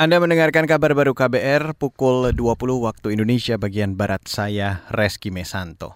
Anda 0.00 0.16
mendengarkan 0.16 0.64
kabar 0.64 0.96
baru 0.96 1.12
KBR 1.12 1.76
pukul 1.76 2.32
20 2.32 2.56
waktu 2.80 3.12
Indonesia 3.12 3.60
bagian 3.60 4.00
Barat 4.00 4.24
saya, 4.24 4.80
Reski 4.88 5.28
Mesanto. 5.28 5.92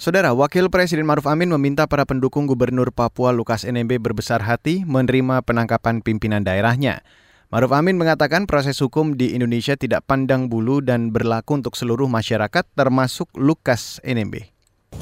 Saudara, 0.00 0.32
Wakil 0.32 0.72
Presiden 0.72 1.04
Maruf 1.04 1.28
Amin 1.28 1.52
meminta 1.52 1.84
para 1.84 2.08
pendukung 2.08 2.48
Gubernur 2.48 2.88
Papua 2.88 3.36
Lukas 3.36 3.68
NMB 3.68 4.00
berbesar 4.00 4.48
hati 4.48 4.80
menerima 4.88 5.44
penangkapan 5.44 6.00
pimpinan 6.00 6.40
daerahnya. 6.40 7.04
Maruf 7.52 7.68
Amin 7.76 8.00
mengatakan 8.00 8.48
proses 8.48 8.80
hukum 8.80 9.12
di 9.12 9.36
Indonesia 9.36 9.76
tidak 9.76 10.08
pandang 10.08 10.48
bulu 10.48 10.80
dan 10.80 11.12
berlaku 11.12 11.60
untuk 11.60 11.76
seluruh 11.76 12.08
masyarakat 12.08 12.64
termasuk 12.72 13.28
Lukas 13.36 14.00
NMB. 14.08 14.40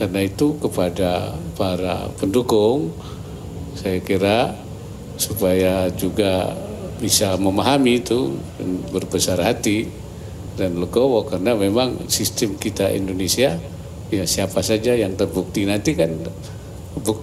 Karena 0.03 0.27
itu 0.27 0.59
kepada 0.59 1.31
para 1.55 2.11
pendukung, 2.19 2.91
saya 3.79 4.03
kira 4.03 4.51
supaya 5.15 5.95
juga 5.95 6.66
bisa 6.99 7.37
memahami 7.37 8.01
itu 8.05 8.37
dan 8.57 8.69
berbesar 8.91 9.41
hati 9.43 9.89
dan 10.57 10.81
legowo 10.81 11.29
karena 11.29 11.53
memang 11.53 12.09
sistem 12.09 12.57
kita 12.57 12.89
Indonesia 12.93 13.61
ya 14.09 14.25
siapa 14.25 14.65
saja 14.65 14.97
yang 14.97 15.19
terbukti 15.19 15.69
nanti 15.69 15.93
kan 15.93 16.11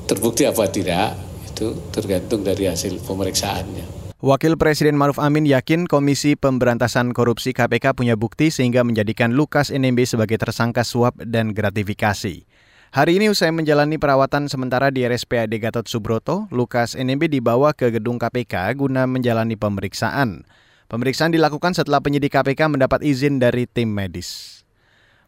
terbukti 0.05 0.45
apa 0.45 0.69
tidak 0.69 1.17
itu 1.49 1.73
tergantung 1.89 2.45
dari 2.45 2.69
hasil 2.69 3.01
pemeriksaannya. 3.01 4.05
Wakil 4.23 4.55
Presiden 4.55 4.95
Maruf 4.95 5.19
Amin 5.19 5.43
yakin 5.43 5.83
Komisi 5.83 6.39
Pemberantasan 6.39 7.11
Korupsi 7.11 7.51
KPK 7.51 7.91
punya 7.91 8.15
bukti 8.15 8.55
sehingga 8.55 8.79
menjadikan 8.87 9.35
Lukas 9.35 9.67
NMB 9.67 10.07
sebagai 10.07 10.39
tersangka 10.39 10.87
suap 10.87 11.19
dan 11.19 11.51
gratifikasi. 11.51 12.47
Hari 12.93 13.17
ini 13.17 13.25
usai 13.25 13.49
menjalani 13.49 13.97
perawatan 13.97 14.45
sementara 14.45 14.93
di 14.93 15.01
RSPAD 15.01 15.49
Gatot 15.57 15.89
Subroto, 15.89 16.45
Lukas 16.53 16.93
NMB 16.93 17.25
dibawa 17.25 17.73
ke 17.73 17.89
gedung 17.89 18.21
KPK 18.21 18.53
guna 18.77 19.09
menjalani 19.09 19.57
pemeriksaan. 19.57 20.45
Pemeriksaan 20.93 21.33
dilakukan 21.33 21.73
setelah 21.73 22.05
penyidik 22.05 22.29
KPK 22.29 22.69
mendapat 22.69 23.01
izin 23.01 23.41
dari 23.41 23.65
tim 23.65 23.89
medis. 23.89 24.61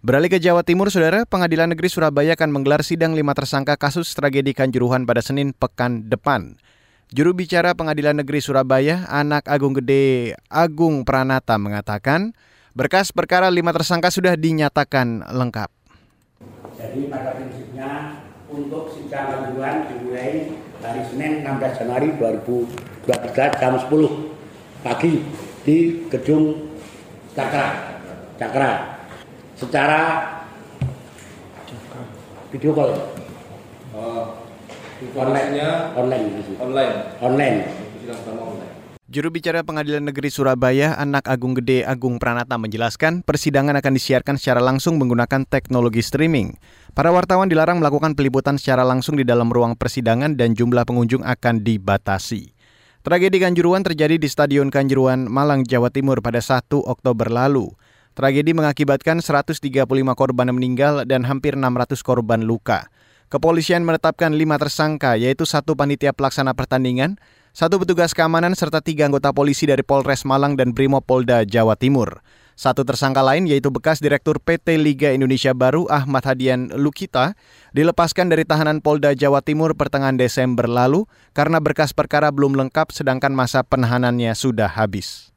Beralih 0.06 0.30
ke 0.30 0.38
Jawa 0.38 0.62
Timur, 0.62 0.94
Saudara, 0.94 1.26
Pengadilan 1.26 1.74
Negeri 1.74 1.90
Surabaya 1.90 2.38
akan 2.38 2.54
menggelar 2.54 2.86
sidang 2.86 3.18
lima 3.18 3.34
tersangka 3.34 3.82
kasus 3.82 4.14
tragedi 4.14 4.54
Kanjuruhan 4.54 5.10
pada 5.10 5.26
Senin 5.26 5.50
pekan 5.50 6.06
depan. 6.06 6.62
Juru 7.18 7.34
bicara 7.34 7.74
Pengadilan 7.74 8.22
Negeri 8.22 8.46
Surabaya, 8.46 9.10
anak 9.10 9.50
Agung 9.50 9.74
Gede 9.74 10.38
Agung 10.54 11.02
Pranata 11.02 11.58
mengatakan, 11.58 12.38
berkas 12.78 13.10
perkara 13.10 13.50
lima 13.50 13.74
tersangka 13.74 14.14
sudah 14.14 14.38
dinyatakan 14.38 15.34
lengkap. 15.34 15.75
Jadi 16.96 17.12
pada 17.12 17.36
prinsipnya 17.36 18.24
untuk 18.48 18.88
sidang 18.96 19.28
lanjutan 19.28 19.84
dimulai 19.92 20.48
hari 20.80 21.04
Senin 21.12 21.44
16 21.44 21.84
Januari 21.84 22.08
2023 22.16 23.60
jam 23.60 23.76
10 23.76 24.80
pagi 24.80 25.20
di 25.68 26.08
gedung 26.08 26.72
Cakra. 27.36 28.00
Cakra. 28.40 28.72
Secara 29.60 30.00
video 32.56 32.72
call. 32.72 32.96
Uh, 33.92 34.32
online. 35.20 35.52
Online. 36.00 36.26
Online. 36.64 36.94
Online. 37.20 37.58
online. 38.40 38.75
Juru 39.16 39.32
bicara 39.32 39.64
Pengadilan 39.64 40.12
Negeri 40.12 40.28
Surabaya, 40.28 40.92
Anak 41.00 41.32
Agung 41.32 41.56
Gede 41.56 41.88
Agung 41.88 42.20
Pranata 42.20 42.60
menjelaskan 42.60 43.24
persidangan 43.24 43.80
akan 43.80 43.96
disiarkan 43.96 44.36
secara 44.36 44.60
langsung 44.60 45.00
menggunakan 45.00 45.48
teknologi 45.48 46.04
streaming. 46.04 46.60
Para 46.92 47.16
wartawan 47.16 47.48
dilarang 47.48 47.80
melakukan 47.80 48.12
peliputan 48.12 48.60
secara 48.60 48.84
langsung 48.84 49.16
di 49.16 49.24
dalam 49.24 49.48
ruang 49.48 49.80
persidangan 49.80 50.36
dan 50.36 50.52
jumlah 50.52 50.84
pengunjung 50.84 51.24
akan 51.24 51.64
dibatasi. 51.64 52.52
Tragedi 53.08 53.40
Kanjuruan 53.40 53.88
terjadi 53.88 54.20
di 54.20 54.28
Stadion 54.28 54.68
Kanjuruan, 54.68 55.32
Malang, 55.32 55.64
Jawa 55.64 55.88
Timur 55.96 56.20
pada 56.20 56.44
1 56.44 56.68
Oktober 56.84 57.32
lalu. 57.32 57.72
Tragedi 58.20 58.52
mengakibatkan 58.52 59.24
135 59.24 59.64
korban 60.12 60.52
meninggal 60.52 61.08
dan 61.08 61.24
hampir 61.24 61.56
600 61.56 62.04
korban 62.04 62.44
luka. 62.44 62.92
Kepolisian 63.26 63.82
menetapkan 63.82 64.38
lima 64.38 64.62
tersangka, 64.62 65.18
yaitu 65.18 65.50
satu 65.50 65.74
panitia 65.74 66.14
pelaksana 66.14 66.54
pertandingan, 66.54 67.18
satu 67.58 67.82
petugas 67.82 68.14
keamanan 68.14 68.54
serta 68.54 68.86
tiga 68.86 69.10
anggota 69.10 69.34
polisi 69.34 69.66
dari 69.66 69.82
Polres 69.82 70.28
Malang 70.30 70.54
dan 70.54 70.78
Polda 70.78 71.42
Jawa 71.42 71.74
Timur. 71.74 72.22
Satu 72.56 72.88
tersangka 72.88 73.20
lain 73.20 73.52
yaitu 73.52 73.68
bekas 73.68 74.00
Direktur 74.00 74.40
PT 74.40 74.80
Liga 74.80 75.12
Indonesia 75.12 75.52
Baru 75.52 75.92
Ahmad 75.92 76.24
Hadian 76.24 76.72
Lukita 76.72 77.36
dilepaskan 77.76 78.32
dari 78.32 78.48
tahanan 78.48 78.80
Polda 78.80 79.12
Jawa 79.12 79.44
Timur 79.44 79.76
pertengahan 79.76 80.16
Desember 80.16 80.64
lalu 80.64 81.04
karena 81.36 81.60
berkas 81.60 81.92
perkara 81.92 82.32
belum 82.32 82.56
lengkap 82.56 82.96
sedangkan 82.96 83.36
masa 83.36 83.60
penahanannya 83.68 84.32
sudah 84.32 84.72
habis. 84.72 85.35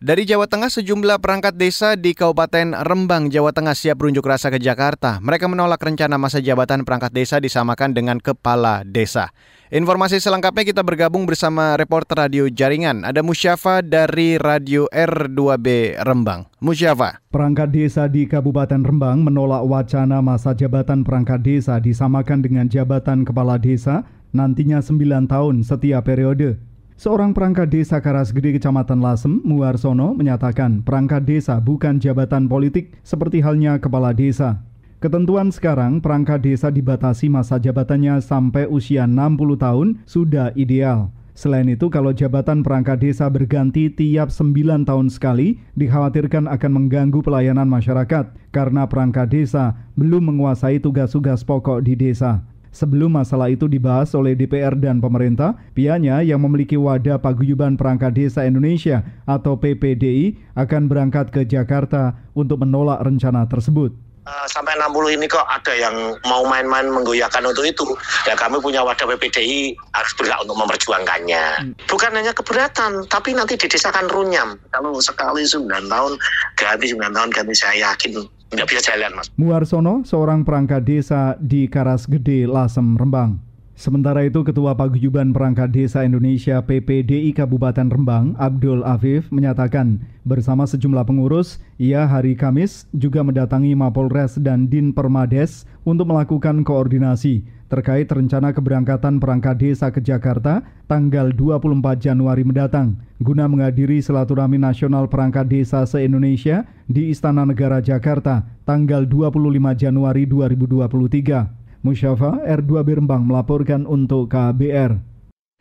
Dari 0.00 0.24
Jawa 0.24 0.48
Tengah, 0.48 0.72
sejumlah 0.72 1.20
perangkat 1.20 1.60
desa 1.60 1.92
di 1.92 2.16
Kabupaten 2.16 2.72
Rembang, 2.72 3.28
Jawa 3.28 3.52
Tengah 3.52 3.76
siap 3.76 4.00
berunjuk 4.00 4.24
rasa 4.24 4.48
ke 4.48 4.56
Jakarta. 4.56 5.20
Mereka 5.20 5.44
menolak 5.44 5.76
rencana 5.76 6.16
masa 6.16 6.40
jabatan 6.40 6.88
perangkat 6.88 7.12
desa 7.12 7.36
disamakan 7.36 7.92
dengan 7.92 8.16
kepala 8.16 8.80
desa. 8.88 9.28
Informasi 9.68 10.16
selengkapnya 10.16 10.72
kita 10.72 10.80
bergabung 10.80 11.28
bersama 11.28 11.76
reporter 11.76 12.16
radio 12.16 12.48
jaringan. 12.48 13.04
Ada 13.04 13.20
Musyafa 13.20 13.84
dari 13.84 14.40
Radio 14.40 14.88
R2B 14.88 16.00
Rembang. 16.00 16.48
Musyafa. 16.64 17.20
Perangkat 17.28 17.68
desa 17.68 18.08
di 18.08 18.24
Kabupaten 18.24 18.80
Rembang 18.80 19.20
menolak 19.20 19.68
wacana 19.68 20.24
masa 20.24 20.56
jabatan 20.56 21.04
perangkat 21.04 21.44
desa 21.44 21.76
disamakan 21.76 22.40
dengan 22.40 22.72
jabatan 22.72 23.20
kepala 23.28 23.60
desa 23.60 24.08
nantinya 24.32 24.80
9 24.80 25.28
tahun 25.28 25.60
setiap 25.60 26.08
periode. 26.08 26.69
Seorang 27.00 27.32
perangkat 27.32 27.72
desa 27.72 27.96
Karasgede 27.96 28.60
Kecamatan 28.60 29.00
Lasem, 29.00 29.40
Muarsono, 29.40 30.12
menyatakan 30.12 30.84
perangkat 30.84 31.24
desa 31.24 31.56
bukan 31.56 31.96
jabatan 31.96 32.44
politik 32.44 32.92
seperti 33.00 33.40
halnya 33.40 33.80
kepala 33.80 34.12
desa. 34.12 34.60
Ketentuan 35.00 35.48
sekarang 35.48 36.04
perangkat 36.04 36.44
desa 36.44 36.68
dibatasi 36.68 37.32
masa 37.32 37.56
jabatannya 37.56 38.20
sampai 38.20 38.68
usia 38.68 39.08
60 39.08 39.32
tahun 39.56 39.88
sudah 40.04 40.52
ideal. 40.52 41.08
Selain 41.32 41.72
itu, 41.72 41.88
kalau 41.88 42.12
jabatan 42.12 42.60
perangkat 42.60 43.00
desa 43.00 43.32
berganti 43.32 43.88
tiap 43.88 44.28
9 44.28 44.84
tahun 44.84 45.08
sekali, 45.08 45.56
dikhawatirkan 45.80 46.52
akan 46.52 46.72
mengganggu 46.84 47.24
pelayanan 47.24 47.64
masyarakat 47.64 48.28
karena 48.52 48.84
perangkat 48.84 49.32
desa 49.32 49.72
belum 49.96 50.36
menguasai 50.36 50.76
tugas-tugas 50.84 51.48
pokok 51.48 51.80
di 51.80 51.96
desa. 51.96 52.44
Sebelum 52.70 53.10
masalah 53.10 53.50
itu 53.50 53.66
dibahas 53.66 54.14
oleh 54.14 54.38
DPR 54.38 54.78
dan 54.78 55.02
pemerintah, 55.02 55.58
pihaknya 55.74 56.22
yang 56.22 56.38
memiliki 56.38 56.78
wadah 56.78 57.18
paguyuban 57.18 57.74
perangkat 57.74 58.14
desa 58.14 58.46
Indonesia 58.46 59.02
atau 59.26 59.58
PPDI 59.58 60.38
akan 60.54 60.86
berangkat 60.86 61.34
ke 61.34 61.42
Jakarta 61.42 62.14
untuk 62.30 62.62
menolak 62.62 63.02
rencana 63.02 63.50
tersebut. 63.50 63.90
Uh, 64.20 64.46
sampai 64.46 64.78
60 64.78 65.16
ini 65.18 65.26
kok 65.26 65.42
ada 65.48 65.74
yang 65.74 66.14
mau 66.28 66.46
main-main 66.46 66.86
menggoyahkan 66.86 67.42
untuk 67.42 67.66
itu. 67.66 67.82
Ya 68.28 68.38
kami 68.38 68.62
punya 68.62 68.86
wadah 68.86 69.02
PPDI 69.02 69.74
harus 69.90 70.12
berhak 70.14 70.38
untuk 70.46 70.54
memperjuangkannya. 70.60 71.44
Hmm. 71.66 71.74
Bukan 71.90 72.14
hanya 72.14 72.30
keberatan, 72.30 73.10
tapi 73.10 73.34
nanti 73.34 73.58
di 73.58 73.66
desa 73.66 73.90
kan 73.90 74.06
runyam. 74.06 74.54
Kalau 74.70 74.94
sekali 75.02 75.42
9 75.42 75.66
tahun, 75.90 76.12
ganti 76.54 76.86
9 76.94 77.10
tahun 77.10 77.30
ganti 77.34 77.54
saya 77.58 77.90
yakin 77.90 78.39
nggak 78.50 78.68
bisa 78.68 78.80
jalan 78.90 79.12
mas. 79.14 79.30
Muarsono, 79.38 80.02
seorang 80.02 80.42
perangkat 80.42 80.82
desa 80.82 81.38
di 81.38 81.70
Karas 81.70 82.10
Gede, 82.10 82.50
Lasem, 82.50 82.98
Rembang. 82.98 83.38
Sementara 83.80 84.28
itu, 84.28 84.44
Ketua 84.44 84.76
Paguyuban 84.76 85.32
Perangkat 85.32 85.72
Desa 85.72 86.04
Indonesia 86.04 86.60
PPDI 86.60 87.32
Kabupaten 87.32 87.88
Rembang, 87.88 88.36
Abdul 88.36 88.84
Afif, 88.84 89.32
menyatakan 89.32 90.04
bersama 90.28 90.68
sejumlah 90.68 91.08
pengurus, 91.08 91.64
ia 91.80 92.04
hari 92.04 92.36
Kamis 92.36 92.84
juga 92.92 93.24
mendatangi 93.24 93.72
Mapolres 93.72 94.36
dan 94.36 94.68
Din 94.68 94.92
Permades 94.92 95.64
untuk 95.88 96.12
melakukan 96.12 96.60
koordinasi 96.60 97.40
terkait 97.70 98.10
rencana 98.10 98.50
keberangkatan 98.50 99.22
perangkat 99.22 99.54
desa 99.62 99.94
ke 99.94 100.02
Jakarta 100.02 100.66
tanggal 100.90 101.30
24 101.30 101.78
Januari 102.02 102.42
mendatang 102.42 102.98
guna 103.22 103.46
menghadiri 103.46 104.02
silaturahmi 104.02 104.58
nasional 104.58 105.06
perangkat 105.06 105.46
desa 105.46 105.86
se-Indonesia 105.86 106.66
di 106.90 107.14
Istana 107.14 107.46
Negara 107.46 107.78
Jakarta 107.78 108.42
tanggal 108.66 109.06
25 109.06 109.54
Januari 109.78 110.26
2023. 110.26 111.60
Musyafa 111.80 112.44
R2 112.44 112.84
Rembang 112.84 113.24
melaporkan 113.24 113.88
untuk 113.88 114.28
KBR. 114.28 115.00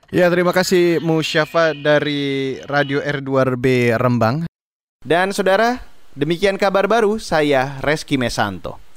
Ya, 0.09 0.27
terima 0.27 0.51
kasih 0.51 0.99
Musyafa 0.99 1.71
dari 1.77 2.57
Radio 2.65 2.99
R2B 2.99 3.95
Rembang. 3.95 4.49
Dan 4.99 5.31
saudara, 5.31 5.79
demikian 6.17 6.59
kabar 6.59 6.89
baru 6.89 7.21
saya 7.21 7.79
Reski 7.79 8.19
Mesanto. 8.19 8.88